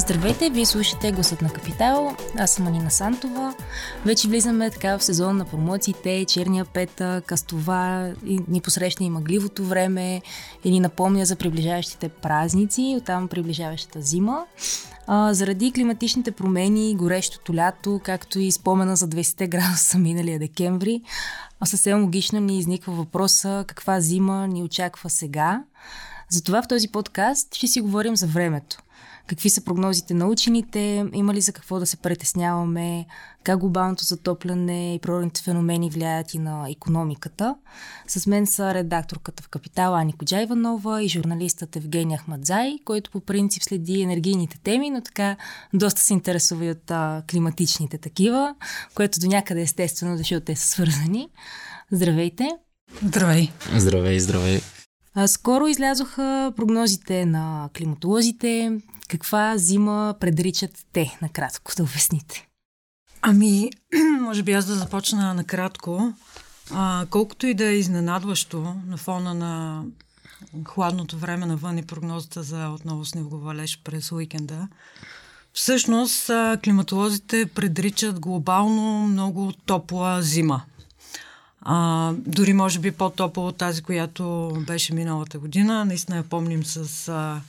[0.00, 2.16] Здравейте, вие слушате Гласът на Капитал.
[2.38, 3.54] Аз съм Анина Сантова.
[4.04, 8.12] Вече влизаме така в сезон на промоциите, черния пета, кастова,
[8.48, 10.22] ни посрещна и мъгливото време
[10.64, 14.44] и ни напомня за приближаващите празници, оттам приближаващата зима.
[15.06, 21.02] А, заради климатичните промени, горещото лято, както и спомена за 20 градуса миналия декември,
[21.64, 25.64] съвсем логично ни изниква въпроса каква зима ни очаква сега.
[26.28, 28.78] Затова в този подкаст ще си говорим за времето–
[29.26, 33.06] какви са прогнозите на учените, има ли за какво да се притесняваме,
[33.44, 37.54] как глобалното затопляне и природните феномени влияят и на економиката.
[38.08, 43.62] С мен са редакторката в Капитал Ани Коджайванова и журналистът Евгения Ахмадзай, който по принцип
[43.62, 45.36] следи енергийните теми, но така
[45.74, 48.54] доста се интересува и от а, климатичните такива,
[48.94, 51.28] което до някъде е естествено, защото те са свързани.
[51.90, 52.48] Здравейте!
[53.02, 53.48] Здравей!
[53.76, 54.79] Здравей, здравей!
[55.26, 58.80] Скоро излязоха прогнозите на климатолозите.
[59.08, 62.46] Каква зима предричат те, накратко да обясните?
[63.22, 63.70] Ами,
[64.20, 66.12] може би аз да започна накратко.
[66.70, 69.84] А, колкото и да е изненадващо на фона на
[70.68, 74.68] хладното време навън и прогнозата за отново снеговалеж през уикенда,
[75.52, 76.30] всъщност
[76.64, 80.62] климатолозите предричат глобално много топла зима.
[81.62, 85.84] А, дори може би по-топла от тази, която беше миналата година.
[85.84, 87.40] Наистина я помним с а,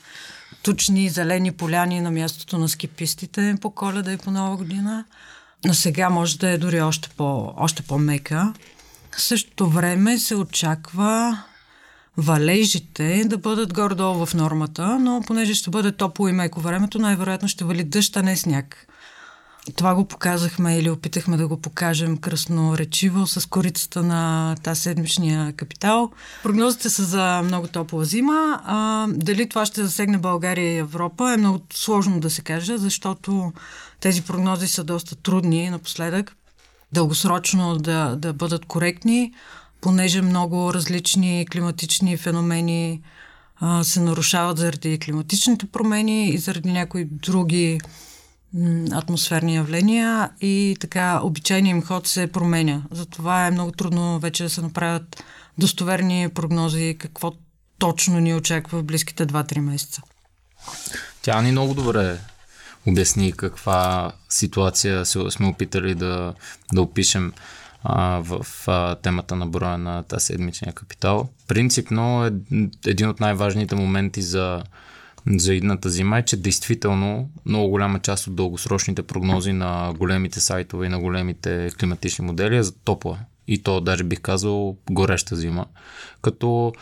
[0.63, 5.05] тучни зелени поляни на мястото на скипистите по коледа и по нова година.
[5.65, 8.53] Но сега може да е дори още, по, още по-мека.
[9.11, 11.37] В същото време се очаква
[12.17, 17.47] валежите да бъдат горе-долу в нормата, но понеже ще бъде топло и меко времето, най-вероятно
[17.47, 18.87] ще вали дъжд, а не сняг.
[19.75, 26.11] Това го показахме или опитахме да го покажем кръсноречиво с корицата на тази седмичния капитал.
[26.43, 28.61] Прогнозите са за много топла зима.
[28.65, 33.53] А, дали това ще засегне България и Европа е много сложно да се каже, защото
[33.99, 36.35] тези прогнози са доста трудни напоследък.
[36.93, 39.33] Дългосрочно да, да бъдат коректни,
[39.81, 43.01] понеже много различни климатични феномени
[43.59, 47.79] а, се нарушават заради климатичните промени и заради някои други
[48.91, 52.81] атмосферни явления и така обичайният им ход се променя.
[52.91, 55.23] Затова е много трудно вече да се направят
[55.57, 57.33] достоверни прогнози какво
[57.79, 60.01] точно ни очаква в близките 2-3 месеца.
[61.21, 62.17] Тя ни много добре
[62.87, 66.33] обясни каква ситуация сме опитали да,
[66.73, 67.33] да опишем
[67.83, 71.29] а, в а, темата на броя на тази седмичния капитал.
[71.47, 72.31] Принципно е
[72.87, 74.63] един от най-важните моменти за
[75.27, 80.85] за едната зима е, че действително много голяма част от дългосрочните прогнози на големите сайтове
[80.85, 83.19] и на големите климатични модели е за топла.
[83.47, 85.65] И то даже бих казал гореща зима.
[86.21, 86.73] Като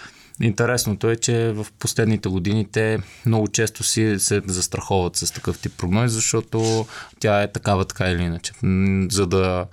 [0.41, 5.73] Интересното е, че в последните години те много често си се застраховат с такъв тип
[5.77, 6.85] прогнози, защото
[7.19, 8.53] тя е такава така или иначе.
[9.11, 9.65] За да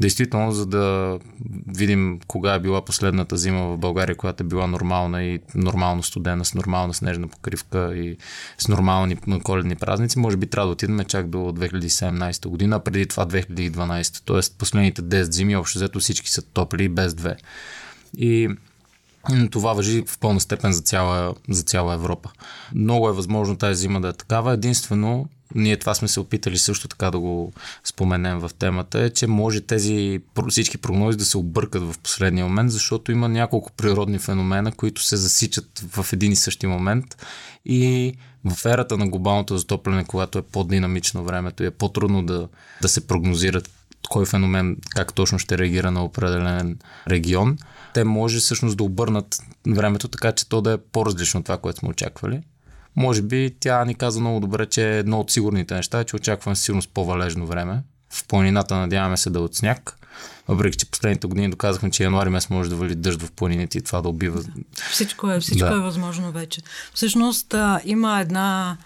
[0.00, 1.18] Действително, за да
[1.66, 6.44] видим кога е била последната зима в България, която е била нормална и нормално студена,
[6.44, 8.16] с нормална снежна покривка и
[8.58, 13.26] с нормални коледни празници, може би трябва да отидем чак до 2017 година, преди това
[13.26, 14.22] 2012.
[14.24, 17.36] Тоест последните 10 зими, общо взето всички са топли без две.
[18.16, 18.48] И
[19.50, 22.30] това въжи в пълна степен за цяла, за цяла Европа.
[22.74, 24.52] Много е възможно тази зима да е такава.
[24.52, 27.52] Единствено, ние това сме се опитали също така да го
[27.84, 32.70] споменем в темата, е, че може тези всички прогнози да се объркат в последния момент,
[32.70, 37.26] защото има няколко природни феномена, които се засичат в един и същи момент
[37.64, 38.12] и
[38.44, 42.48] в ерата на глобалното затопляне, когато е по-динамично времето и е по-трудно да,
[42.82, 43.70] да се прогнозират
[44.08, 47.58] кой феномен как точно ще реагира на определен регион,
[47.94, 51.78] те може всъщност да обърнат времето така, че то да е по-различно от това, което
[51.78, 52.42] сме очаквали.
[52.96, 56.56] Може би тя ни каза много добре, че едно от сигурните неща е, че очакваме
[56.56, 57.82] сигурно по-валежно време.
[58.10, 59.98] В планината надяваме се да е от сняг.
[60.48, 63.82] Въпреки, че последните години доказахме, че януари месец може да вали дъжд в планините и
[63.82, 64.44] това да убива.
[64.90, 65.76] Всичко е, всичко да.
[65.76, 66.60] е възможно вече.
[66.94, 68.76] Всъщност а, има една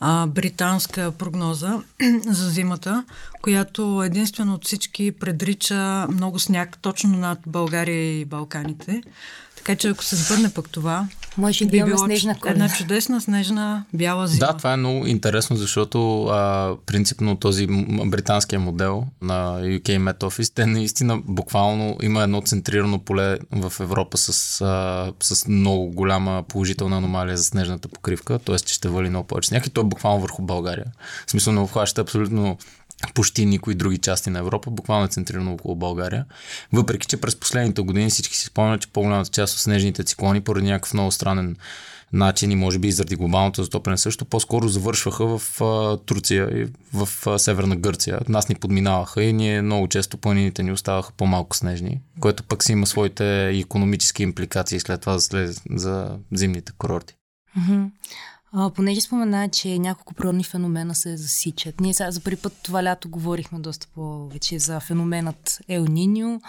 [0.00, 1.82] а, британска прогноза
[2.26, 3.04] за зимата,
[3.42, 9.02] която единствено от всички предрича много сняг точно над България и Балканите.
[9.60, 12.54] Така че ако се сбърне пък това, Може да имаме снежна коледа.
[12.54, 14.46] Една чудесна снежна бяла зима.
[14.46, 17.66] Да, това е много интересно, защото а, принципно този
[18.06, 24.18] британския модел на UK Met Office, те наистина буквално има едно центрирано поле в Европа
[24.18, 28.56] с, а, с много голяма положителна аномалия за снежната покривка, т.е.
[28.58, 30.86] че ще вали много повече сняг и то е буквално върху България.
[31.26, 32.58] В смисъл не обхваща абсолютно
[33.14, 36.24] почти никои други части на Европа, буквално е центрирано около България.
[36.72, 40.66] Въпреки, че през последните години всички си спомнят, че по-голямата част от снежните циклони поради
[40.66, 41.56] някакъв много странен
[42.12, 46.68] начин и може би и заради глобалното затопляне също, по-скоро завършваха в а, Турция и
[46.94, 48.18] в а, Северна Гърция.
[48.28, 52.72] Нас ни подминаваха и ние много често планините ни оставаха по-малко снежни, което пък си
[52.72, 57.14] има своите економически импликации след това за, за зимните курорти.
[57.58, 57.90] Mm-hmm.
[58.52, 61.80] А, понеже спомена, че няколко природни феномена се засичат.
[61.80, 66.40] Ние сега за първи път това лято говорихме доста повече за феноменът Ел Ниньо,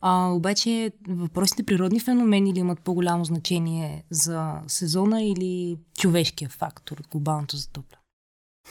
[0.00, 7.56] а, обаче въпросите природни феномени ли имат по-голямо значение за сезона или човешкия фактор, глобалното
[7.56, 8.02] затопляне?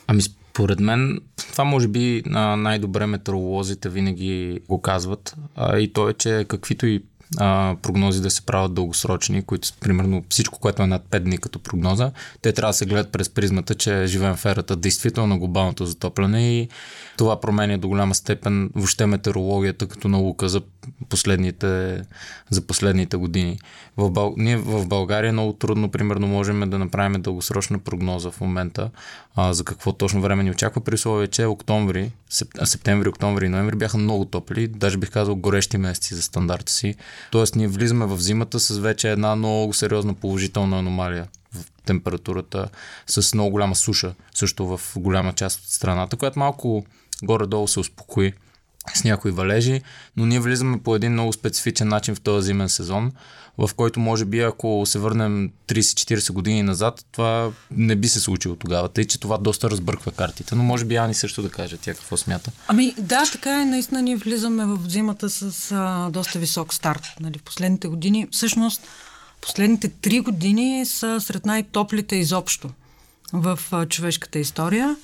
[0.08, 1.20] Ами според мен
[1.52, 2.24] това може би
[2.58, 7.04] най-добре метеоролозите винаги го казват а, и то е, че каквито и
[7.38, 11.60] а, прогнози да се правят дългосрочни, които примерно всичко, което е над 5 дни като
[11.60, 16.60] прогноза, те трябва да се гледат през призмата, че живеем в ерата действително глобалното затопляне
[16.60, 16.70] и
[17.18, 20.62] това променя до голяма степен въобще метеорологията като наука за
[21.10, 22.02] последните,
[22.50, 23.60] за последните години.
[23.98, 24.34] В Бъл...
[24.38, 28.90] Ние в България много трудно, примерно, можем да направим дългосрочна прогноза в момента
[29.36, 32.12] а, за какво точно време ни очаква, при условие, че октомври,
[32.64, 36.96] септември, октомври и ноември бяха много топли, даже бих казал горещи месеци за стандарта си.
[37.32, 42.70] Тоест ние влизаме в зимата с вече една много сериозна положителна аномалия в температурата,
[43.08, 46.86] с много голяма суша, също в голяма част от страната, която малко
[47.24, 48.34] горе-долу се успокои
[48.96, 49.82] с някои валежи,
[50.18, 53.12] но ние влизаме по един много специфичен начин в този зимен сезон,
[53.58, 58.56] в който може би ако се върнем 30-40 години назад, това не би се случило
[58.56, 61.94] тогава, тъй че това доста разбърква картите, но може би Ани също да каже тя
[61.94, 62.52] какво смята.
[62.68, 67.04] Ами да, така е, наистина ние влизаме в зимата с а, доста висок старт.
[67.20, 68.82] Нали, в последните години, всъщност
[69.42, 72.70] последните три години са сред най-топлите изобщо
[73.34, 74.96] в а, човешката история.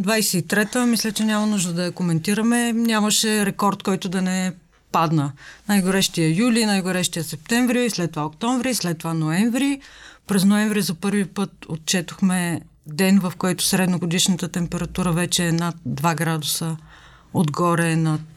[0.00, 2.72] 23-та, мисля, че няма нужда да я коментираме.
[2.72, 4.52] Нямаше рекорд, който да не
[4.92, 5.32] падна.
[5.68, 9.80] Най-горещия юли, най-горещия септември, след това октомври, след това ноември.
[10.26, 16.16] През ноември за първи път отчетохме ден, в който средногодишната температура вече е над 2
[16.16, 16.76] градуса
[17.34, 18.36] отгоре над,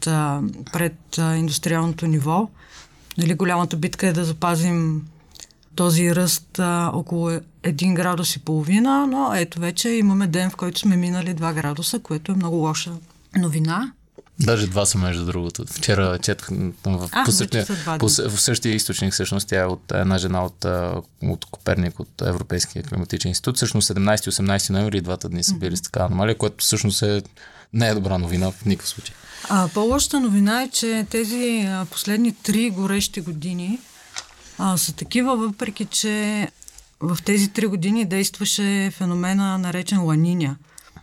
[0.72, 2.48] пред индустриалното ниво.
[3.18, 5.02] Нали, голямата битка е да запазим
[5.80, 10.80] този ръст а, около 1 градус и половина, но ето вече имаме ден, в който
[10.80, 12.90] сме минали 2 градуса, което е много лоша
[13.36, 13.92] новина.
[14.40, 15.64] Даже два са между другото.
[15.66, 16.48] Вчера четах
[16.84, 17.66] в, а, по, същия,
[17.98, 20.64] по, в същия източник, всъщност тя е от една жена от,
[21.22, 23.56] от Коперник, от Европейския климатичен институт.
[23.56, 27.22] Всъщност 17-18 ноември и двата дни са били с така аномалия, което всъщност е,
[27.72, 29.14] не е добра новина в никакъв случай.
[29.48, 33.78] А, по-лошата новина е, че тези последни три горещи години
[34.60, 36.48] а, са такива, въпреки че
[37.00, 40.56] в тези три години действаше феномена наречен Ланиня.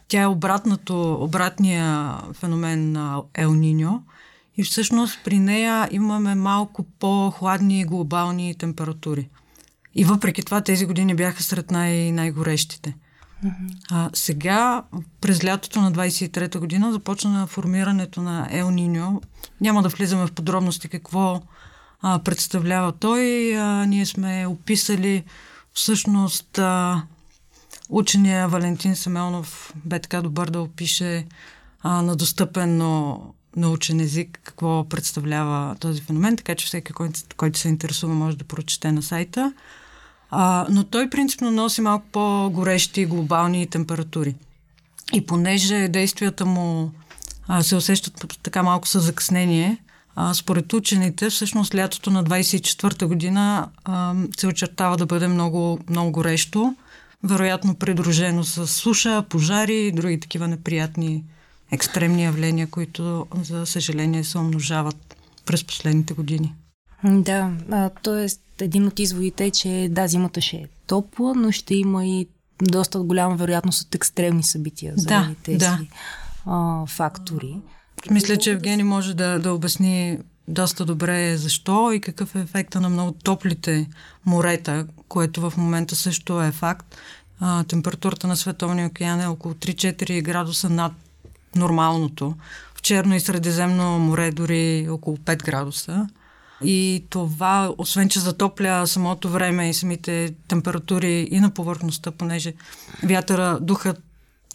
[0.08, 4.04] Тя е обратното, обратния феномен на Ел Ниньо
[4.58, 9.30] и всъщност при нея имаме малко по-хладни глобални температури.
[9.96, 12.96] И въпреки това тези години бяха сред най- най-горещите.
[13.46, 13.78] Mm-hmm.
[13.92, 14.84] А, сега,
[15.22, 19.22] през лятото на 23-та година, започна формирането на Ел Ниньо.
[19.62, 21.42] Няма да влизаме в подробности какво
[22.02, 23.56] а, представлява той.
[23.58, 25.24] А, ние сме описали
[25.74, 27.04] всъщност а,
[27.90, 31.26] учения Валентин Семенов бе така добър да опише
[31.82, 33.22] а, на достъпен, но
[33.56, 38.46] научен език какво представлява този феномен, така че всеки, който, който се интересува, може да
[38.46, 39.54] прочете на сайта.
[40.30, 44.36] А, но той принципно носи малко по-горещи глобални температури.
[45.14, 46.92] И понеже действията му
[47.48, 49.78] а, се усещат така малко със закъснение,
[50.20, 56.12] а, според учените, всъщност лятото на 24-та година а, се очертава да бъде много, много
[56.12, 56.76] горещо,
[57.24, 61.24] вероятно придружено с суша, пожари и други такива неприятни
[61.72, 66.56] екстремни явления, които, за съжаление, се умножават през последните години.
[67.04, 68.28] Да, а, т.е.
[68.64, 72.28] един от изводите е, че да, зимата ще е топла, но ще има и
[72.62, 75.80] доста голяма вероятност от екстремни събития за да, тези да.
[76.46, 77.58] А, фактори.
[78.12, 82.90] Мисля, че Евгений може да, да обясни доста добре защо и какъв е ефекта на
[82.90, 83.88] много топлите
[84.26, 86.96] морета, което в момента също е факт.
[87.40, 90.94] А, температурата на Световния океан е около 3-4 градуса над
[91.56, 92.36] нормалното.
[92.76, 96.08] В Черно и Средиземно море дори около 5 градуса.
[96.64, 102.54] И това, освен че затопля самото време и самите температури и на повърхността, понеже
[103.04, 103.96] вятъра духа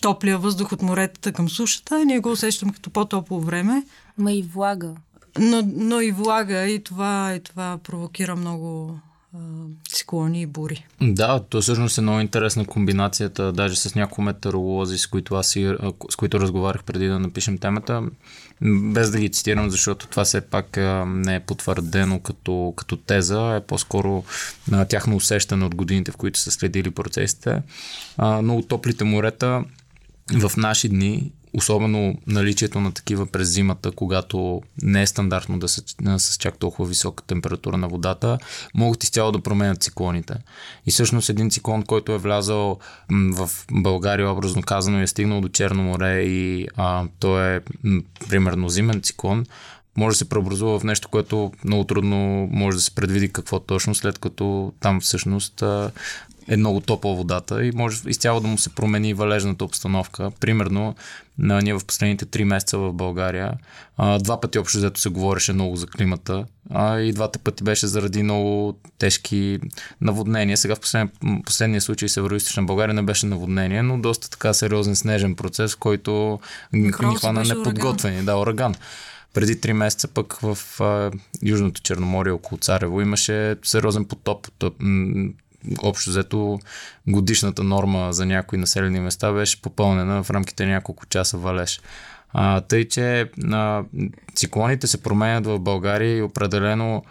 [0.03, 3.87] топлия въздух от моретата към сушата, ние го усещаме като по-топло време.
[4.19, 4.95] Ма и влага.
[5.39, 8.99] Но, но и влага и това, и това провокира много
[9.89, 10.87] циклони и бури.
[11.01, 15.75] Да, то всъщност е много интересна комбинацията, даже с някои метеоролози, с които аз си,
[16.11, 18.03] с които разговарях преди да напишем темата,
[18.63, 23.67] без да ги цитирам, защото това все пак не е потвърдено като, като теза, е
[23.67, 24.25] по-скоро
[24.71, 27.63] на тяхно усещане от годините, в които са следили процесите.
[28.19, 29.65] Много топлите морета
[30.31, 35.83] в наши дни особено наличието на такива през зимата, когато не е стандартно да са
[36.19, 38.38] с чак толкова висока температура на водата,
[38.75, 40.35] могат изцяло да променят циклоните.
[40.87, 42.79] И всъщност един циклон, който е влязал
[43.11, 47.61] в България, образно казано, е стигнал до Черно море и а, то е
[48.29, 49.47] примерно зимен циклон,
[49.97, 53.95] може да се преобразува в нещо, което много трудно може да се предвиди какво точно,
[53.95, 55.63] след като там всъщност
[56.49, 60.31] е много топла водата и може изцяло да му се промени валежната обстановка.
[60.41, 60.95] Примерно,
[61.39, 63.53] на, ние в последните три месеца в България
[64.21, 68.23] два пъти общо взето се говореше много за климата а, и двата пъти беше заради
[68.23, 69.59] много тежки
[70.01, 70.57] наводнения.
[70.57, 71.13] Сега в последния,
[71.45, 76.41] последния случай Северо-Источна България не беше наводнение, но доста така сериозен снежен процес, който
[76.73, 78.23] ни хвана неподготвени.
[78.23, 78.75] Да, ураган.
[79.33, 81.11] Преди три месеца пък в а,
[81.43, 84.47] Южното Черноморие около Царево имаше сериозен потоп
[85.83, 86.59] общо взето
[87.09, 91.81] годишната норма за някои населени места беше попълнена в рамките на няколко часа валеж.
[92.33, 93.85] А, тъй, че а,
[94.35, 97.03] циклоните се променят в България и определено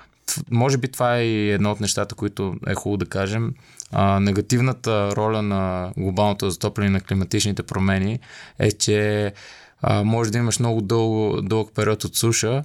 [0.51, 3.54] може би това е и едно от нещата, които е хубаво да кажем.
[3.92, 8.20] А, негативната роля на глобалното затопляне на климатичните промени
[8.60, 9.34] е, че
[9.82, 12.64] а, може да имаш много дълго, дълъг период от суша,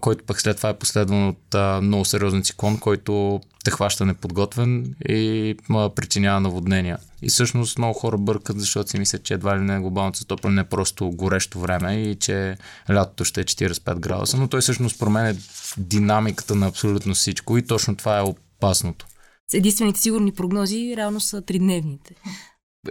[0.00, 4.94] който пък след това е последван от а, много сериозен циклон, който те хваща неподготвен
[5.08, 6.98] и а, причинява наводнения.
[7.22, 10.64] И всъщност много хора бъркат, защото си мислят, че едва ли не глобалното затопляне е
[10.64, 12.56] просто горещо време и че
[12.90, 15.34] лятото ще е 45 градуса, но той всъщност променя
[15.78, 19.06] динамиката на абсолютно всичко и точно това е опасното.
[19.54, 22.14] Единствените сигурни прогнози реално са тридневните.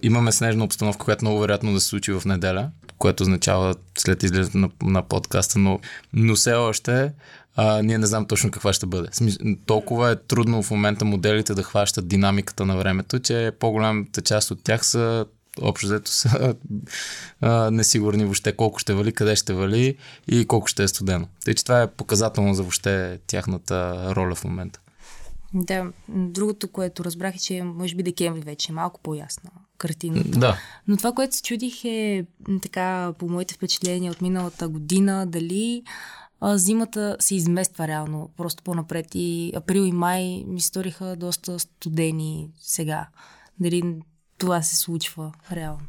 [0.01, 4.57] Имаме снежна обстановка, която много вероятно да се случи в неделя, което означава след излизането
[4.57, 5.79] на, на подкаста, но,
[6.13, 7.13] но все още
[7.55, 9.09] а, ние не знам точно каква ще бъде.
[9.65, 14.63] Толкова е трудно в момента моделите да хващат динамиката на времето, че по-голямата част от
[14.63, 15.25] тях са
[15.61, 16.55] общо взето са
[17.41, 21.27] а, несигурни въобще колко ще вали, къде ще вали и колко ще е студено.
[21.45, 24.79] Тъй, че това е показателно за въобще тяхната роля в момента.
[25.53, 30.39] Да, другото, което разбрах е, че може би декември вече е малко по-ясна картината.
[30.39, 30.57] Да.
[30.87, 32.25] Но това, което се чудих е
[32.61, 35.83] така по моите впечатления от миналата година, дали
[36.41, 39.05] а, зимата се измества реално, просто по-напред.
[39.13, 43.07] И април и май ми сториха доста студени сега.
[43.59, 43.83] Дали
[44.37, 45.85] това се случва реално?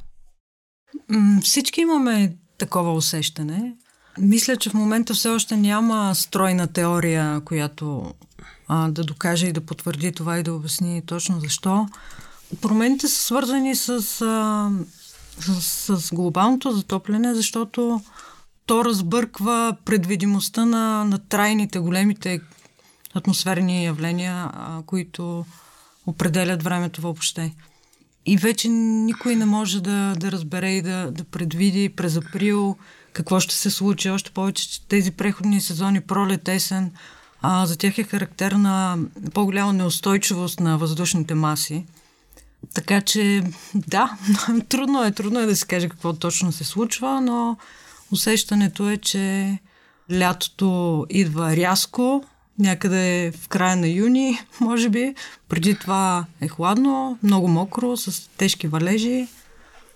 [1.43, 3.75] Всички имаме такова усещане.
[4.19, 8.15] Мисля, че в момента все още няма стройна теория, която
[8.69, 11.87] а, да докаже и да потвърди това и да обясни точно защо.
[12.61, 14.71] Промените са свързани с, а,
[15.41, 18.01] с, с глобалното затопляне, защото
[18.67, 22.41] то разбърква предвидимостта на, на трайните, големите
[23.15, 25.45] атмосферни явления, а, които
[26.07, 27.55] определят времето въобще.
[28.27, 32.77] И вече никой не може да, да разбере и да, да предвиди през април
[33.13, 34.11] какво ще се случи.
[34.11, 36.93] Още повече, че тези преходни сезони, пролет, есен,
[37.43, 38.99] а, за тях е характерна
[39.35, 41.87] по-голяма неустойчивост на въздушните маси.
[42.75, 43.43] Така че,
[43.75, 44.19] да,
[44.69, 47.57] трудно е, трудно е да се каже какво точно се случва, но
[48.13, 49.59] усещането е, че
[50.13, 52.25] лятото идва рязко,
[52.59, 55.15] някъде в края на юни, може би.
[55.49, 59.29] Преди това е хладно, много мокро, с тежки валежи.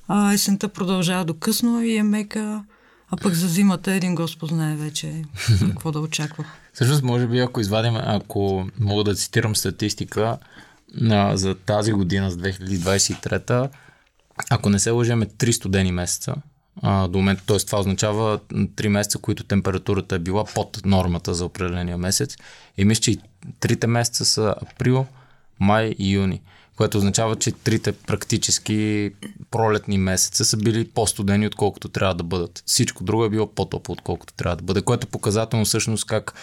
[0.08, 2.64] А есента продължава до късно и е мека.
[3.10, 5.24] А пък за зимата един Господ знае вече
[5.60, 6.44] какво да очаква.
[6.72, 10.38] Всъщност, може би, ако извадим, ако мога да цитирам статистика
[11.10, 13.68] а, за тази година, за 2023,
[14.50, 16.34] ако не се лъжеме 3 студени месеца,
[16.82, 17.58] а, до момента, т.е.
[17.58, 22.36] това означава 3 месеца, които температурата е била под нормата за определения месец.
[22.76, 23.20] И мисля, че и
[23.60, 25.06] трите месеца са април,
[25.60, 26.40] май и юни
[26.76, 29.10] което означава, че трите практически
[29.50, 32.62] пролетни месеца са били по-студени, отколкото трябва да бъдат.
[32.66, 36.34] Всичко друго е било по-топло, отколкото трябва да бъде, което е показателно всъщност как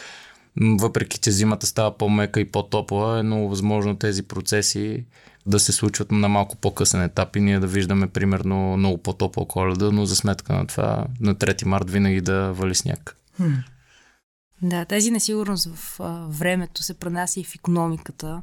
[0.59, 5.05] въпреки, че зимата става по-мека и по-топла, е много възможно тези процеси
[5.45, 9.91] да се случват на малко по-късен етап и ние да виждаме примерно много по-топла коледа,
[9.91, 13.17] но за сметка на това на 3 март винаги да вали сняг.
[14.61, 18.41] Да, тази несигурност в а, времето се пренася и в економиката.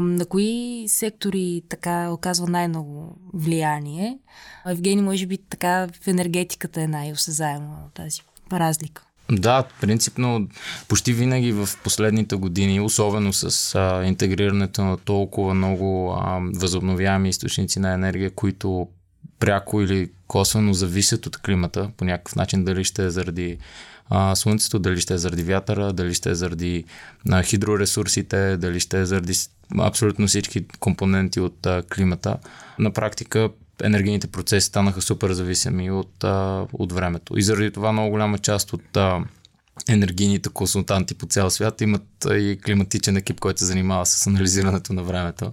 [0.00, 4.18] На кои сектори така оказва най-много влияние?
[4.66, 8.20] Евгений, може би така в енергетиката е най-осезаема тази
[8.52, 9.04] разлика.
[9.32, 10.48] Да, принципно
[10.88, 17.80] почти винаги в последните години, особено с а, интегрирането на толкова много а, възобновяеми източници
[17.80, 18.88] на енергия, които
[19.38, 23.58] пряко или косвено зависят от климата по някакъв начин, дали ще е заради
[24.08, 26.84] а, слънцето, дали ще е заради вятъра, дали ще е заради
[27.30, 29.32] а, хидроресурсите, дали ще е заради
[29.78, 32.36] абсолютно всички компоненти от а, климата.
[32.78, 33.50] На практика
[33.82, 37.38] енергийните процеси станаха супер зависими от, а, от времето.
[37.38, 39.24] И заради това много голяма част от а,
[39.88, 45.02] енергийните консултанти по цял свят имат и климатичен екип, който се занимава с анализирането на
[45.02, 45.52] времето.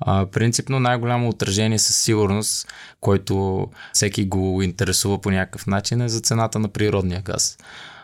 [0.00, 2.68] А, принципно най-голямо отражение със сигурност,
[3.00, 7.58] който всеки го интересува по някакъв начин е за цената на природния газ.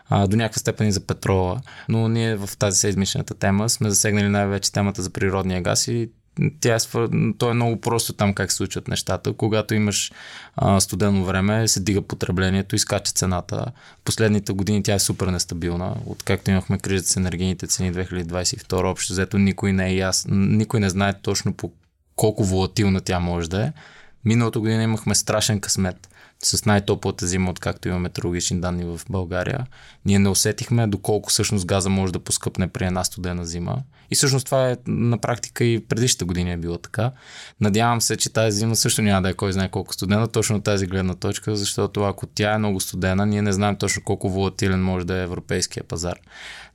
[0.09, 4.29] А, до някаква степен и за петрола, но ние в тази седмичната тема сме засегнали
[4.29, 6.09] най-вече темата за природния газ и
[6.59, 6.79] тя е,
[7.37, 9.33] то е много просто там как се случват нещата.
[9.33, 10.11] Когато имаш
[10.55, 13.65] а, студено време, се дига потреблението и скача цената.
[14.03, 15.95] Последните години тя е супер нестабилна.
[16.05, 20.89] Откакто имахме кризата с енергийните цени 2022, общо взето никой не е ясно, никой не
[20.89, 21.71] знае точно по
[22.15, 23.73] колко волатилна тя може да е.
[24.25, 26.09] Миналата година имахме страшен късмет
[26.43, 29.65] с най-топлата зима, откакто имаме метеорологични данни в България.
[30.05, 33.77] Ние не усетихме доколко всъщност газа може да поскъпне при една студена зима.
[34.11, 37.11] И всъщност това е на практика и предишната година е било така.
[37.61, 40.63] Надявам се, че тази зима също няма да е кой знае колко студена, точно от
[40.63, 44.83] тази гледна точка, защото ако тя е много студена, ние не знаем точно колко волатилен
[44.83, 46.15] може да е европейския пазар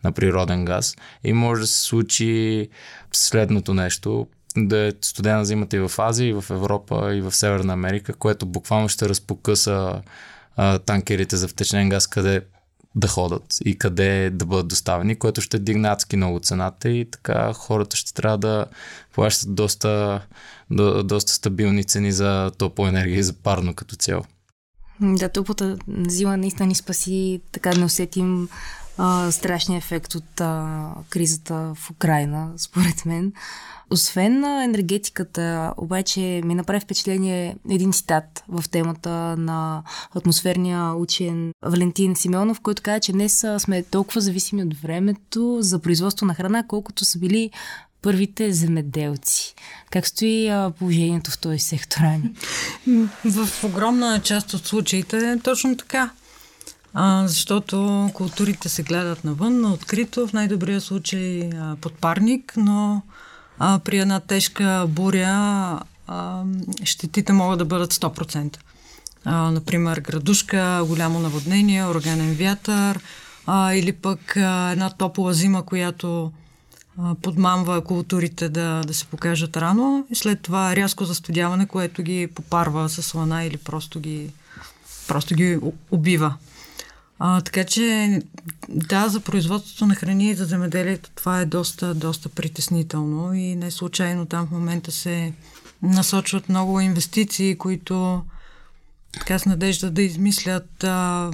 [0.04, 0.96] на природен газ.
[1.24, 2.68] И може да се случи
[3.12, 7.72] следното нещо да е студена зимата и в Азия, и в Европа, и в Северна
[7.72, 10.02] Америка, което буквално ще разпокъса
[10.56, 12.42] а, танкерите за втечнен газ, къде
[12.94, 17.52] да ходят и къде да бъдат доставени, което ще дигне адски много цената и така
[17.52, 18.66] хората ще трябва да
[19.14, 20.22] плащат доста,
[20.70, 24.24] до, доста стабилни цени за топлоенергия и за парно като цяло.
[25.00, 25.76] Да, топлата
[26.08, 28.48] зима наистина ни спаси, така да не усетим
[29.30, 33.32] страшния ефект от а, кризата в Украина, според мен.
[33.90, 39.82] Освен на енергетиката, обаче ми направи впечатление един цитат в темата на
[40.16, 46.26] атмосферния учен Валентин Симеонов, който каза, че днес сме толкова зависими от времето за производство
[46.26, 47.50] на храна, колкото са били
[48.02, 49.54] първите земеделци.
[49.90, 52.00] Как стои положението в този сектор?
[53.24, 56.10] В огромна част от случаите точно така.
[56.94, 63.02] А, защото културите се гледат навън, на открито, в най-добрия случай а, под парник, но
[63.58, 66.42] а, при една тежка буря а,
[66.84, 68.56] щетите могат да бъдат 100%.
[69.24, 73.00] А, например, градушка, голямо наводнение, ураганен вятър
[73.46, 76.32] а, или пък а, една топла зима, която
[76.98, 82.28] а, подмамва културите да, да се покажат рано и след това рязко застудяване, което ги
[82.34, 84.30] попарва с лана или просто ги,
[85.08, 85.58] просто ги
[85.90, 86.34] убива.
[87.18, 88.20] А, така че,
[88.68, 93.70] да, за производството на храни и за земеделието това е доста, доста притеснително и не
[93.70, 95.32] случайно там в момента се
[95.82, 98.24] насочват много инвестиции, които
[99.12, 101.30] така с надежда да измислят а,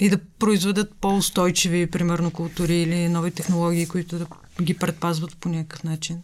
[0.00, 4.26] и да произведат по-устойчиви, примерно, култури или нови технологии, които да
[4.62, 6.22] ги предпазват по някакъв начин.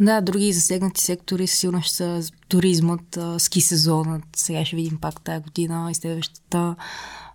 [0.00, 4.24] Да, други засегнати сектори сигурно ще са туризмът, ски сезонът.
[4.36, 6.76] Сега ще видим пак тази година и следващата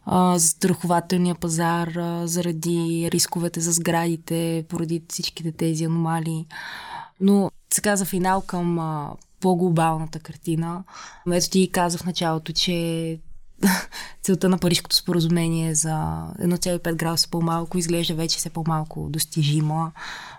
[0.05, 1.91] а, страхователния пазар
[2.23, 6.45] заради рисковете за сградите, поради всичките тези аномалии.
[7.19, 8.79] Но сега за финал към
[9.39, 10.83] по-глобалната картина.
[11.31, 13.19] Ето ти каза в началото, че
[14.23, 19.91] целта на Парижското споразумение за 1,5 градуса по-малко изглежда вече все по-малко достижима.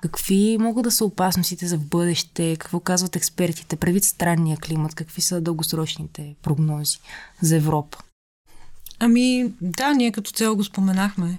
[0.03, 2.57] Какви могат да са опасностите за в бъдеще?
[2.57, 3.77] Какво казват експертите?
[3.77, 6.99] Предвид странния климат, какви са дългосрочните прогнози
[7.43, 7.99] за Европа?
[8.99, 11.39] Ами да, ние като цяло го споменахме.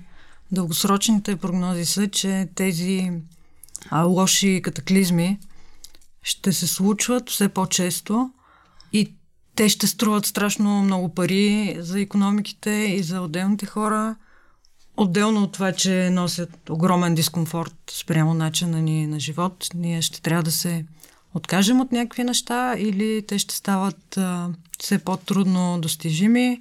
[0.51, 3.11] Дългосрочните прогнози са, че тези
[3.89, 5.39] а, лоши катаклизми
[6.23, 8.31] ще се случват все по-често
[9.57, 14.15] те ще струват страшно много пари за економиките и за отделните хора.
[14.97, 20.43] Отделно от това, че носят огромен дискомфорт спрямо начина ни на живот, ние ще трябва
[20.43, 20.85] да се
[21.33, 26.59] откажем от някакви неща или те ще стават а, все по-трудно достижими.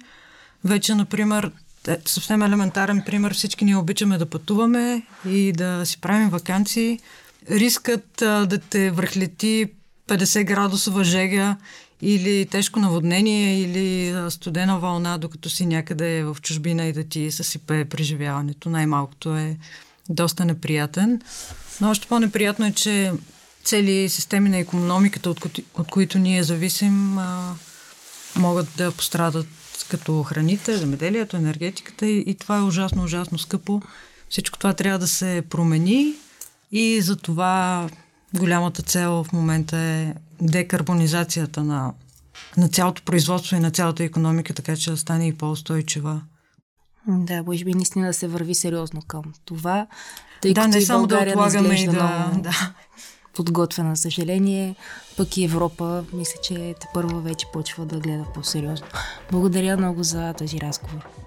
[0.63, 1.51] Вече, например,
[1.87, 6.99] е, съвсем елементарен пример, всички ние обичаме да пътуваме и да си правим вакансии.
[7.49, 9.67] Рискът а, да те връхлети
[10.07, 11.57] 50 градусова жега
[12.01, 17.85] или тежко наводнение, или студена вълна, докато си някъде в чужбина и да ти съсипе
[17.85, 18.69] преживяването.
[18.69, 19.57] Най-малкото е
[20.09, 21.21] доста неприятен.
[21.81, 23.11] Но още по-неприятно е, че
[23.63, 27.55] цели системи на економиката, от, кои, от които ние зависим, а,
[28.35, 29.47] могат да пострадат
[29.89, 33.81] като храните, земеделието, енергетиката и, и това е ужасно, ужасно скъпо.
[34.29, 36.13] Всичко това трябва да се промени
[36.71, 37.89] и за това
[38.37, 41.93] голямата цел в момента е декарбонизацията на,
[42.57, 46.21] на цялото производство и на цялата економика, така че да стане и по-устойчива.
[47.07, 49.87] Да, може би наистина да се върви сериозно към това.
[50.41, 52.73] Тъй да, не само да отлагаме и да, много да.
[53.33, 54.75] подготвена, за съжаление.
[55.17, 58.87] Пък и Европа, мисля, че те първа вече почва да гледа по-сериозно.
[59.31, 61.26] Благодаря много за този разговор.